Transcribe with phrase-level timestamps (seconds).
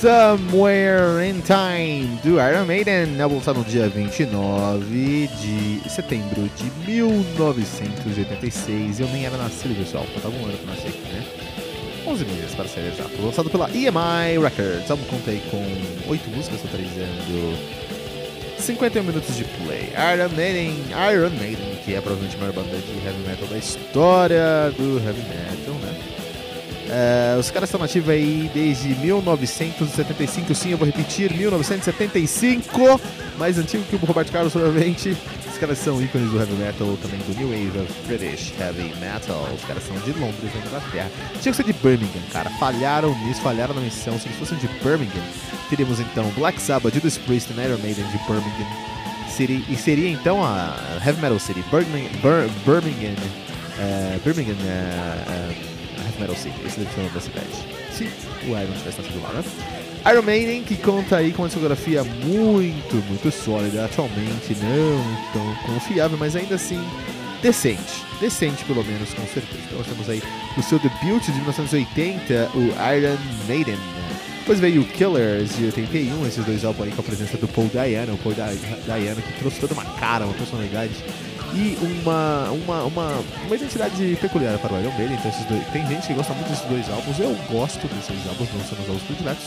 [0.00, 9.00] Somewhere in Time do Iron Maiden, lançado no dia 29 de setembro de 1986.
[9.00, 11.24] Eu nem era nascido, pessoal, faltava um ano pra nascer aqui, né?
[12.06, 13.22] 11 meses para ser exato.
[13.22, 14.90] Lançado pela EMI Records.
[14.90, 15.64] Álbum conta aí com
[16.10, 17.56] 8 músicas, totalizando
[18.58, 19.94] 51 minutos de play.
[20.12, 20.74] Iron Maiden,
[21.10, 25.22] Iron Maiden, que é provavelmente a maior banda de heavy metal da história do heavy
[25.22, 26.15] metal, né?
[26.88, 33.00] É, os caras estão nativos aí desde 1975, sim, eu vou repetir, 1975,
[33.38, 35.16] mais antigo que o Roberto Carlos, provavelmente.
[35.56, 39.48] Os caras são ícones do heavy metal, também do New Wave of British Heavy Metal.
[39.54, 41.10] Os caras são de Londres, na Inglaterra.
[41.40, 42.50] Tinha que ser de Birmingham, cara.
[42.60, 44.18] Falharam nisso, falharam na missão.
[44.18, 45.24] Se eles fossem de Birmingham,
[45.70, 48.66] teríamos então Black Sabbath, Judas Priest e Iron Maiden de Birmingham.
[49.30, 53.14] Seria, e seria então a Heavy Metal City, Birmingham, Bir, Birmingham,
[53.78, 55.75] uh, Birmingham uh,
[56.16, 57.46] Heavy Metal City, esse deve ser o nome da cidade.
[57.92, 59.44] Se o Iron tivesse nascido lá, né?
[60.10, 66.16] Iron Maiden, que conta aí com uma discografia muito, muito sólida, atualmente não tão confiável,
[66.18, 66.80] mas ainda assim
[67.42, 68.04] decente.
[68.20, 69.62] Decente, pelo menos, com certeza.
[69.66, 70.22] Então nós temos aí
[70.56, 72.60] o seu debut de 1980, o
[72.94, 73.78] Iron Maiden.
[74.38, 77.68] Depois veio o Killers de 81, esses dois álbuns aí com a presença do Paul
[77.74, 78.32] Dayano, o Paul
[78.86, 80.92] Dayano que trouxe toda uma cara, uma personalidade
[81.54, 85.16] e uma, uma, uma, uma identidade peculiar para o Iron Maiden.
[85.16, 87.18] Então, esses dois, tem gente que gosta muito desses dois álbuns.
[87.18, 89.46] Eu gosto desses álbuns, não são os álbuns prediletos.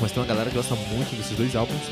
[0.00, 1.82] Mas tem uma galera que gosta muito desses dois álbuns.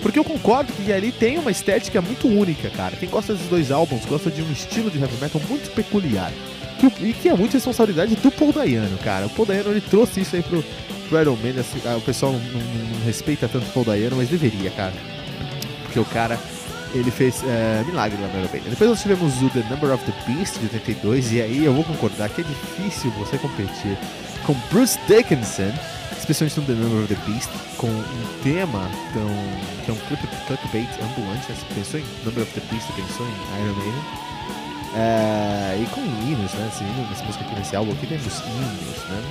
[0.00, 2.96] Porque eu concordo que ali tem uma estética muito única, cara.
[2.96, 6.32] Quem gosta desses dois álbuns gosta de um estilo de heavy metal muito peculiar.
[7.00, 9.26] E que é muito responsabilidade do Paul Dayano, cara.
[9.26, 10.64] O Paul Dayano ele trouxe isso aí pro,
[11.08, 11.60] pro Iron Maiden.
[11.60, 14.94] Assim, o pessoal não, não, não respeita tanto o Paul Dayano, mas deveria, cara.
[15.82, 16.38] Porque o cara
[16.94, 18.70] ele fez uh, milagre no Iron Maiden.
[18.70, 21.84] Depois nós tivemos o The Number of the Beast de 82, e aí eu vou
[21.84, 23.98] concordar que é difícil você competir
[24.44, 25.72] com Bruce Dickinson,
[26.16, 29.28] especialmente no The Number of the Beast, com um tema tão,
[29.86, 29.96] tão
[30.46, 31.48] clickbait ambulante.
[31.48, 31.56] Né?
[31.56, 34.28] Você pensou em Number of the Beast, pensou em Iron Maiden.
[34.88, 36.70] Uh, e com hinos, né?
[36.72, 39.22] Esse hino, nessa música aqui nesse álbum aqui temos hinos, né?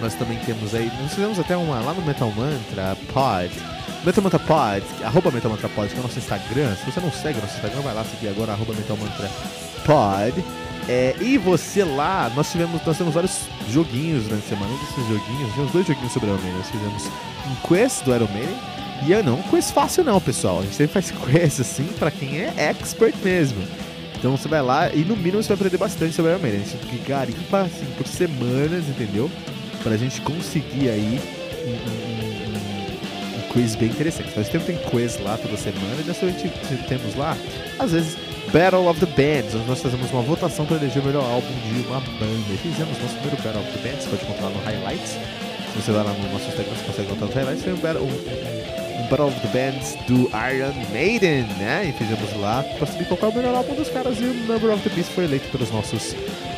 [0.00, 3.50] Nós também temos aí, nós fizemos até uma lá no Metal Mantra Pod,
[4.04, 6.74] Metalmantra Pod, arroba Metalmantra Pod, que é o nosso Instagram.
[6.76, 9.28] Se você não segue o nosso Instagram, vai lá seguir agora, arroba Metalmantra
[9.84, 10.44] Pod.
[10.88, 14.72] É, e você lá, nós tivemos, nós temos vários joguinhos durante a semana.
[14.72, 16.58] Um desses joguinhos, tivemos dois joguinhos sobre Iron Maiden.
[16.58, 17.04] Nós fizemos
[17.46, 18.56] um quest do Iron Maiden.
[19.06, 20.60] E eu não, quest fácil não, pessoal.
[20.60, 23.62] A gente sempre faz quest assim pra quem é expert mesmo.
[24.16, 26.62] Então você vai lá e no mínimo você vai aprender bastante sobre Iron Maiden.
[26.62, 29.30] A gente garimpa assim, por semanas, entendeu?
[29.82, 31.20] Pra gente conseguir aí
[33.58, 34.30] quiz bem interessante.
[34.36, 36.16] Nós temos tem quiz lá toda semana e nós
[36.86, 37.36] temos lá,
[37.78, 38.16] às vezes,
[38.52, 41.86] Battle of the Bands, onde nós fazemos uma votação para eleger o melhor álbum de
[41.88, 42.58] uma banda.
[42.62, 45.10] Fizemos nosso primeiro Battle of the Bands, pode encontrar no Highlights.
[45.10, 47.64] Se você vai lá no nosso Instagram, você consegue encontrar nos Highlights.
[47.64, 51.86] Tem um Battle, um, um Battle of the Bands do Iron Maiden, né?
[51.88, 54.20] E fizemos lá para saber qual é o melhor álbum dos caras.
[54.20, 56.14] E o Number of the Beast foi eleito pelos nossos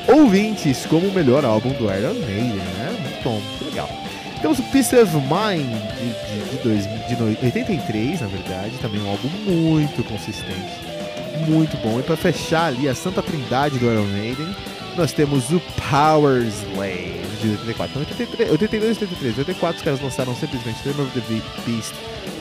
[0.06, 2.97] ouvintes como o melhor álbum do Iron Maiden, né?
[3.00, 4.09] Muito bom, muito legal.
[4.40, 9.28] Temos o Peace of Mind de, de, dois, de 83, na verdade, também um álbum
[9.46, 10.72] muito consistente,
[11.46, 12.00] muito bom.
[12.00, 14.54] E para fechar ali a Santa Trindade do Iron Maiden,
[14.96, 15.60] nós temos o
[15.90, 18.00] Power Slave de 84.
[18.00, 19.38] Então, 83, 82 e 83.
[19.38, 21.94] 84 os caras lançaram simplesmente The of the Beast,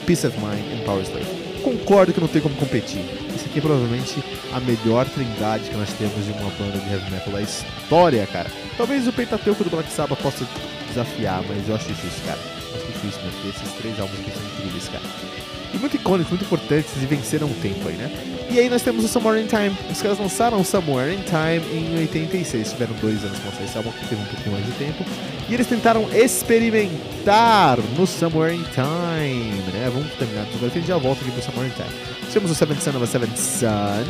[0.05, 1.49] Peace of Mind e Power Slave.
[1.61, 3.03] Concordo que não tem como competir.
[3.35, 4.23] Esse aqui é provavelmente
[4.53, 8.49] a melhor trindade que nós temos de uma banda de heavy metal da história, cara.
[8.77, 10.47] Talvez o Pentateuco do Black Sabbath possa
[10.89, 12.39] desafiar, mas eu acho difícil, cara.
[12.75, 13.31] Acho difícil, né?
[13.33, 15.03] Porque esses três álbuns aqui são incríveis, cara.
[15.73, 18.11] E muito icônicos, muito importantes e venceram o tempo aí, né?
[18.49, 19.71] E aí nós temos o Somewhere in Time.
[19.91, 22.71] Os caras lançaram Somewhere in Time em 86.
[22.71, 25.05] Tiveram dois anos pra lançar esse álbum, que teve um pouquinho mais de tempo.
[25.47, 29.91] E eles tentaram experimentar no Somewhere in Time, né?
[29.93, 32.27] Vamos terminar tudo agora, a gente já volta aqui pro Somewhere in Time.
[32.27, 34.03] Tivemos o Seventh Son of a Seventh Son,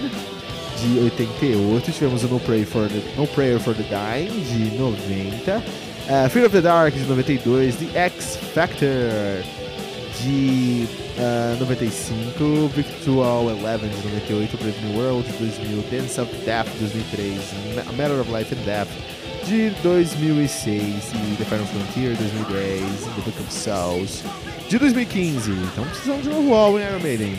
[0.82, 1.92] de 88.
[1.92, 5.62] Tivemos o No, Pray for the, no Prayer for the Dying, de 90.
[6.10, 7.76] Uh, Fear of the Dark, de 92.
[7.76, 9.44] The X Factor,
[10.24, 10.88] de
[11.20, 16.88] uh, 95, Victual 11 de 98, Brave New World de 2000, Dance of Death de
[16.88, 18.90] 2003, A Matter of Life and Death
[19.46, 24.24] de 2006 e The Final Frontier de 2010 e The Book of Souls
[24.68, 25.52] de 2015.
[25.52, 27.34] Então precisamos de um novo álbum, Iron Maiden?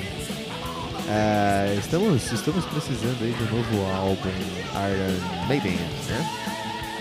[1.09, 4.31] Uh, estamos, estamos precisando aí do novo álbum
[4.77, 5.77] Iron Maiden,
[6.09, 6.31] né?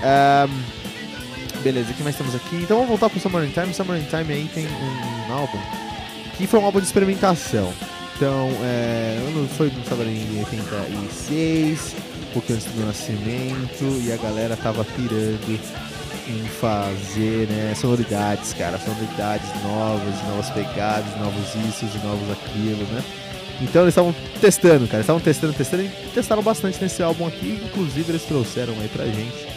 [0.02, 0.89] Um,
[1.64, 2.56] beleza, que mais temos aqui?
[2.58, 3.74] Então vamos voltar pro Summer in Time.
[3.74, 5.60] Summer in Time aí tem um, um álbum
[6.40, 7.74] que foi um álbum de experimentação.
[8.16, 9.18] Então, é,
[9.58, 11.96] foi lançado em 86,
[12.30, 15.60] um pouquinho antes do nascimento, e a galera tava pirando
[16.28, 23.04] em fazer né, sonoridades, cara, sonoridades novas, novas pegadas, novos isso e novos aquilo, né?
[23.62, 28.12] Então eles estavam testando, cara, estavam testando, testando e testaram bastante nesse álbum aqui, inclusive
[28.12, 29.48] eles trouxeram aí pra gente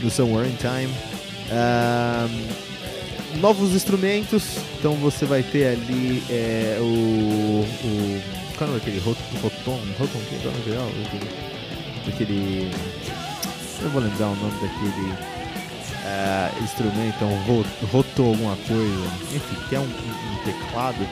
[0.00, 1.11] do Somewhere in Time.
[1.52, 4.58] Um, novos instrumentos.
[4.78, 8.22] Então você vai ter ali é, o, o.
[8.56, 8.98] Qual é aquele?
[9.00, 9.22] Rotom?
[9.42, 9.80] Rotom?
[9.90, 11.28] É aquele?
[12.08, 12.70] Aquele.
[13.82, 15.12] Eu vou lembrar o nome daquele
[16.02, 17.30] uh, instrumento, então
[17.90, 21.06] roto alguma coisa, enfim, que é um, um, um teclado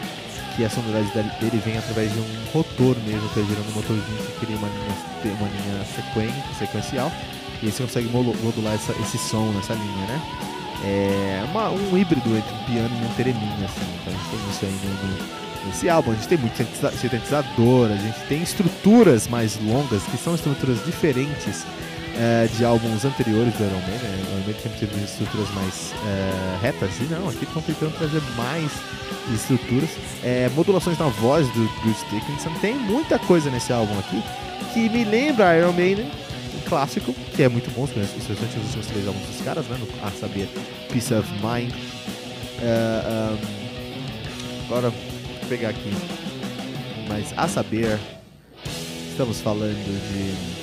[0.57, 4.19] que a sonoridade dele vem através de um rotor mesmo, que é gerando um motorzinho
[4.19, 7.13] que cria uma linha, uma linha sequen, sequencial,
[7.62, 10.23] e aí você consegue modular essa, esse som nessa linha, né?
[10.83, 13.87] É uma, um híbrido entre um piano e um tereminha, assim.
[14.01, 14.81] Então a gente tem isso aí
[15.62, 16.12] no, nesse álbum.
[16.12, 21.67] A gente tem muito sintetizador, a gente tem estruturas mais longas, que são estruturas diferentes
[22.17, 23.89] é, de álbuns anteriores do Iron Man.
[23.89, 24.25] Né?
[24.25, 28.23] O Iron Man sempre teve estruturas mais é, retas, e não, aqui estão tentando trazer
[28.37, 28.73] mais
[29.35, 29.91] estruturas.
[30.25, 32.51] É, modulações na voz do Bruce Dickinson.
[32.63, 34.23] Tem muita coisa nesse álbum aqui
[34.73, 36.11] que me lembra Iron Maiden
[36.70, 39.76] clássico, que é muito bom, especialmente os últimos três álbuns dos caras, né?
[39.78, 40.49] No, a saber,
[40.90, 41.72] Peace of Mind.
[42.62, 45.90] Uh, um, agora, vou pegar aqui.
[47.08, 47.99] Mas a saber,
[49.11, 50.61] estamos falando de.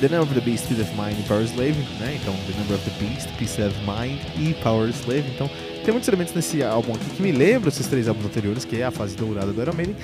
[0.00, 2.20] The Number of the Beast, Peace of Mind e Power Slave, né?
[2.22, 5.28] Então, The Number of the Beast, Peace of Mind e Power Slave.
[5.34, 5.50] Então,
[5.84, 8.84] tem muitos elementos nesse álbum aqui que me lembram esses três álbuns anteriores, que é
[8.84, 9.96] a fase dourada do Iron Maiden.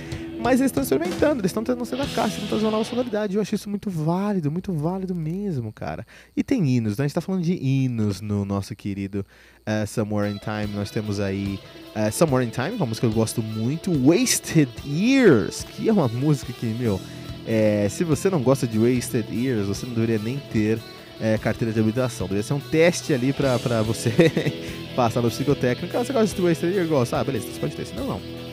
[0.45, 3.35] Mas eles estão experimentando, eles estão tentando sair da caixa, estão trazendo uma nova sonoridade.
[3.35, 6.07] Eu acho isso muito válido, muito válido mesmo, cara.
[6.37, 7.05] E tem hinos, né?
[7.05, 9.25] A gente tá falando de hinos no nosso querido
[9.61, 10.67] uh, Somewhere in Time.
[10.77, 11.59] Nós temos aí
[11.97, 13.91] uh, Somewhere in Time, uma música que eu gosto muito.
[14.07, 17.01] Wasted Years, que é uma música que, meu,
[17.47, 20.79] é, se você não gosta de Wasted Years, você não deveria nem ter
[21.23, 22.27] é, carteira de habilitação.
[22.27, 24.11] Deveria ser um teste ali pra, pra você
[24.95, 25.97] passar no psicotécnico.
[25.97, 26.91] Ah, você gosta de Wasted Years?
[26.91, 27.19] Gosta.
[27.19, 27.87] Ah, beleza, você pode ter.
[27.95, 28.44] Não, não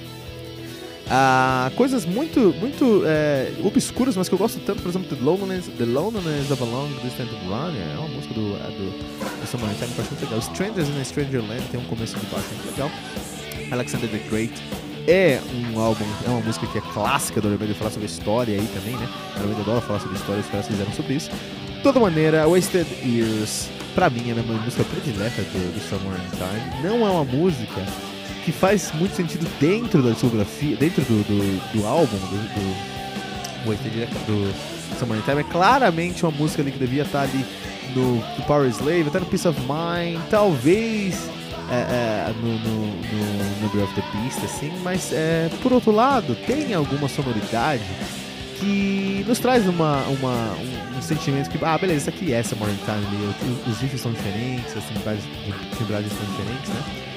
[1.14, 5.68] ah, coisas muito, muito é, obscuras, mas que eu gosto tanto, por exemplo, The Loneliness,
[5.78, 9.76] The Loneliness of a Long Distant Run, é uma música do, é, do, do Samurai
[9.76, 10.40] Time que eu acho muito legal.
[10.40, 12.90] Strangers in a Stranger Land tem um começo de baixo muito legal.
[13.74, 14.54] Alexander the Great
[15.06, 18.68] é um álbum, é uma música que é clássica do Iron falar sobre história aí
[18.68, 19.10] também, né?
[19.36, 21.30] O Iron adora falar sobre história, os caras fizeram sobre isso.
[21.76, 26.18] De toda maneira, Wasted Years, pra mim, é a minha música predileta do, do Summer
[26.32, 26.88] Time.
[26.88, 27.86] Não é uma música
[28.44, 33.72] que faz muito sentido dentro da discografia, dentro do, do, do álbum, do, do,
[34.26, 35.42] do Summer Time.
[35.42, 37.46] É claramente uma música ali que devia estar ali
[37.96, 41.30] no, no Power Slave, até no Peace of Mind, talvez
[41.70, 45.92] é, é, no, no, no, no Breath of the Beast, assim, mas é, por outro
[45.92, 47.84] lado, tem alguma sonoridade
[48.60, 52.78] que nos traz uma, uma, um, um, sentimento que, ah, beleza, isso aqui é Morning
[52.86, 57.11] Time, os riffs são diferentes, as timbragens são diferentes, né?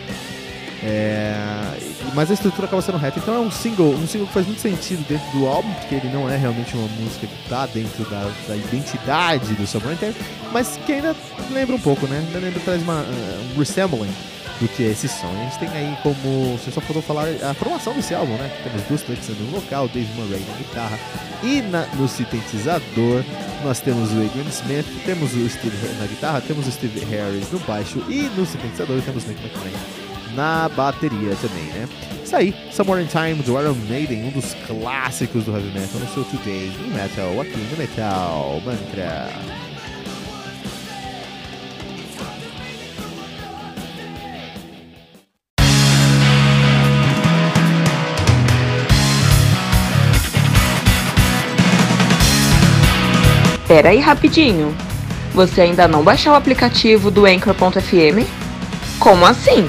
[0.86, 1.78] É,
[2.14, 3.18] mas a estrutura acaba sendo reta.
[3.18, 6.08] Então é um single, um single que faz muito sentido dentro do álbum, porque ele
[6.12, 10.12] não é realmente uma música que está dentro da, da, identidade do Summer Inter,
[10.52, 11.16] mas que ainda
[11.50, 12.18] lembra um pouco, né?
[12.26, 14.12] Ainda lembra, traz uma, um resembling
[14.60, 15.32] do que é esse som.
[15.34, 18.50] E a gente tem aí como, você só faltou falar a formação desse álbum, né?
[18.62, 20.98] Temos duas Alexander no vocal, Dave Murray na guitarra
[21.42, 23.24] e na, no sintetizador
[23.64, 27.58] nós temos o Adrian Smith, temos o Steve na guitarra, temos o Steve Harris no
[27.60, 30.03] baixo e no sintetizador temos Nick McLean
[30.34, 31.88] na bateria também, né?
[32.22, 36.08] Isso aí, Somewhere in Time do Iron Maiden, um dos clássicos do heavy metal no
[36.08, 39.28] seu Today in Metal, aqui no Metal Mantra.
[53.66, 54.74] Pera aí rapidinho.
[55.32, 58.24] Você ainda não baixou o aplicativo do Anchor.fm?
[59.00, 59.68] Como assim?